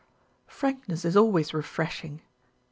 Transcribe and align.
"Frankness 0.47 1.05
is 1.05 1.15
always 1.15 1.53
refreshing." 1.53 2.21